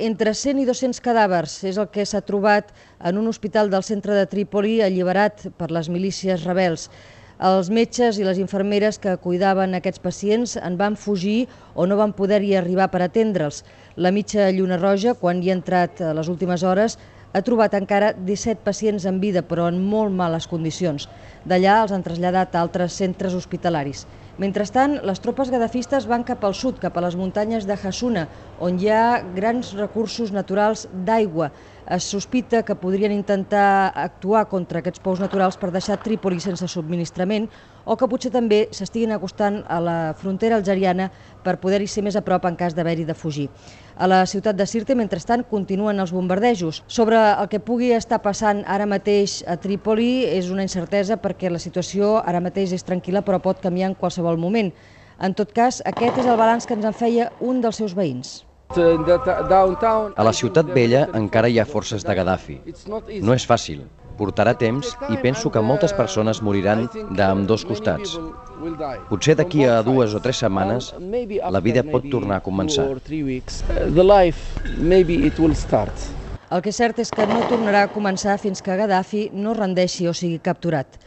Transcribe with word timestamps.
entre 0.00 0.32
100 0.32 0.62
i 0.62 0.64
200 0.64 0.98
cadàvers 1.04 1.58
és 1.68 1.76
el 1.80 1.90
que 1.92 2.06
s'ha 2.08 2.22
trobat 2.24 2.70
en 3.04 3.18
un 3.20 3.28
hospital 3.28 3.68
del 3.68 3.84
centre 3.84 4.14
de 4.16 4.24
Trípoli 4.32 4.78
alliberat 4.80 5.50
per 5.60 5.68
les 5.68 5.90
milícies 5.92 6.46
rebels. 6.48 6.88
Els 7.40 7.68
metges 7.72 8.16
i 8.20 8.24
les 8.24 8.40
infermeres 8.40 8.98
que 9.00 9.18
cuidaven 9.20 9.76
aquests 9.76 10.00
pacients 10.00 10.56
en 10.60 10.78
van 10.80 10.96
fugir 10.96 11.46
o 11.74 11.86
no 11.88 12.00
van 12.00 12.16
poder-hi 12.16 12.54
arribar 12.56 12.88
per 12.92 13.02
atendre'ls. 13.04 13.62
La 13.96 14.12
mitja 14.12 14.48
Lluna 14.56 14.80
Roja, 14.80 15.14
quan 15.20 15.42
hi 15.42 15.52
ha 15.52 15.58
entrat 15.58 16.00
a 16.00 16.14
les 16.16 16.28
últimes 16.32 16.64
hores, 16.64 16.96
ha 17.32 17.42
trobat 17.46 17.74
encara 17.78 18.12
17 18.16 18.64
pacients 18.66 19.06
en 19.06 19.20
vida, 19.22 19.42
però 19.46 19.68
en 19.70 19.78
molt 19.82 20.14
males 20.14 20.48
condicions. 20.50 21.06
D'allà 21.46 21.80
els 21.84 21.92
han 21.94 22.02
traslladat 22.02 22.54
a 22.54 22.64
altres 22.64 22.96
centres 22.98 23.36
hospitalaris. 23.38 24.06
Mentrestant, 24.40 24.94
les 25.04 25.20
tropes 25.20 25.50
gadafistes 25.52 26.06
van 26.08 26.22
cap 26.24 26.44
al 26.48 26.54
sud, 26.56 26.78
cap 26.80 26.96
a 26.96 27.02
les 27.04 27.16
muntanyes 27.18 27.66
de 27.68 27.76
Hasuna, 27.76 28.22
on 28.58 28.78
hi 28.80 28.88
ha 28.88 29.20
grans 29.36 29.74
recursos 29.76 30.32
naturals 30.32 30.86
d'aigua. 30.92 31.50
Es 31.84 32.06
sospita 32.08 32.62
que 32.64 32.78
podrien 32.78 33.12
intentar 33.12 33.92
actuar 33.92 34.46
contra 34.48 34.80
aquests 34.80 35.02
pous 35.04 35.20
naturals 35.20 35.58
per 35.60 35.70
deixar 35.74 35.98
Trípoli 36.00 36.40
sense 36.40 36.68
subministrament 36.72 37.50
o 37.84 37.98
que 38.00 38.08
potser 38.08 38.30
també 38.32 38.62
s'estiguin 38.72 39.12
acostant 39.12 39.60
a 39.68 39.80
la 39.82 39.98
frontera 40.16 40.56
algeriana 40.56 41.10
per 41.44 41.58
poder-hi 41.60 41.88
ser 41.90 42.06
més 42.06 42.16
a 42.16 42.24
prop 42.24 42.46
en 42.48 42.56
cas 42.56 42.76
d'haver-hi 42.76 43.04
de 43.04 43.18
fugir. 43.18 43.50
A 44.00 44.06
la 44.08 44.24
ciutat 44.24 44.56
de 44.56 44.64
Sirte, 44.64 44.94
mentrestant, 44.96 45.42
continuen 45.44 45.98
els 46.00 46.08
bombardejos. 46.16 46.78
Sobre 46.88 47.18
el 47.20 47.50
que 47.52 47.58
pugui 47.60 47.90
estar 47.92 48.22
passant 48.24 48.62
ara 48.64 48.86
mateix 48.88 49.42
a 49.44 49.58
Trípoli 49.60 50.22
és 50.24 50.48
una 50.48 50.64
incertesa 50.64 51.18
perquè 51.20 51.50
la 51.52 51.60
situació 51.60 52.14
ara 52.24 52.40
mateix 52.40 52.72
és 52.72 52.86
tranquil·la 52.88 53.20
però 53.26 53.42
pot 53.44 53.60
canviar 53.60 53.90
en 53.90 53.98
qualsevol 54.00 54.40
moment. 54.40 54.72
En 55.20 55.36
tot 55.36 55.52
cas, 55.52 55.82
aquest 55.84 56.16
és 56.16 56.30
el 56.32 56.40
balanç 56.40 56.64
que 56.64 56.78
ens 56.78 56.88
en 56.88 56.96
feia 56.96 57.28
un 57.44 57.60
dels 57.60 57.76
seus 57.76 57.92
veïns. 57.92 58.38
A 58.72 60.24
la 60.24 60.32
ciutat 60.32 60.72
vella 60.72 61.04
encara 61.20 61.52
hi 61.52 61.60
ha 61.60 61.68
forces 61.68 62.00
de 62.00 62.16
Gaddafi. 62.16 62.56
No 63.20 63.36
és 63.36 63.44
fàcil, 63.44 63.84
portarà 64.20 64.54
temps 64.60 64.94
i 65.08 65.18
penso 65.24 65.50
que 65.50 65.64
moltes 65.64 65.96
persones 65.96 66.42
moriran 66.44 66.86
d'ambdós 67.16 67.64
costats. 67.68 68.18
Potser 69.08 69.36
d'aquí 69.40 69.64
a 69.64 69.80
dues 69.82 70.14
o 70.14 70.20
tres 70.20 70.42
setmanes 70.44 70.92
la 71.48 71.64
vida 71.64 71.84
pot 71.88 72.04
tornar 72.12 72.40
a 72.40 72.44
començar. 72.44 72.90
El 76.50 76.62
que 76.64 76.72
és 76.74 76.78
cert 76.82 76.98
és 76.98 77.12
que 77.14 77.24
no 77.30 77.44
tornarà 77.48 77.86
a 77.86 77.92
començar 77.94 78.36
fins 78.42 78.60
que 78.60 78.76
Gaddafi 78.76 79.28
no 79.32 79.54
rendeixi 79.54 80.08
o 80.10 80.14
sigui 80.16 80.40
capturat. 80.42 81.00